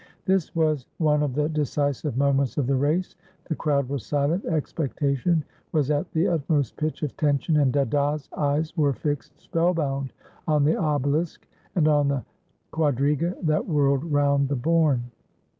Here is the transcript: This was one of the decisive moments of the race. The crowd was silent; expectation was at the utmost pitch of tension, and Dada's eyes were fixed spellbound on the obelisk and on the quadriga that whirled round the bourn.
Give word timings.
This 0.25 0.55
was 0.55 0.87
one 0.97 1.21
of 1.21 1.35
the 1.35 1.47
decisive 1.47 2.17
moments 2.17 2.57
of 2.57 2.65
the 2.65 2.75
race. 2.75 3.15
The 3.45 3.53
crowd 3.55 3.87
was 3.87 4.03
silent; 4.03 4.43
expectation 4.45 5.43
was 5.73 5.91
at 5.91 6.11
the 6.11 6.27
utmost 6.27 6.75
pitch 6.75 7.03
of 7.03 7.15
tension, 7.17 7.55
and 7.57 7.71
Dada's 7.71 8.27
eyes 8.35 8.75
were 8.75 8.93
fixed 8.93 9.39
spellbound 9.39 10.11
on 10.47 10.63
the 10.63 10.75
obelisk 10.75 11.45
and 11.75 11.87
on 11.87 12.07
the 12.07 12.23
quadriga 12.71 13.37
that 13.43 13.67
whirled 13.67 14.03
round 14.11 14.49
the 14.49 14.55
bourn. 14.55 15.03